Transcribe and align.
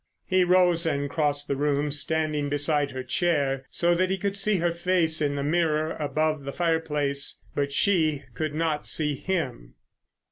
He 0.25 0.43
rose 0.43 0.87
and 0.87 1.07
crossed 1.11 1.47
the 1.47 1.55
room, 1.55 1.91
standing 1.91 2.49
behind 2.49 2.89
her 2.89 3.03
chair 3.03 3.67
so 3.69 3.93
that 3.93 4.09
he 4.09 4.17
could 4.17 4.35
see 4.35 4.55
her 4.57 4.71
face 4.71 5.21
in 5.21 5.35
the 5.35 5.43
mirror 5.43 5.91
above 5.99 6.43
the 6.43 6.51
fireplace, 6.51 7.39
but 7.53 7.71
she 7.71 8.23
could 8.33 8.55
not 8.55 8.87
see 8.87 9.13
him. 9.13 9.75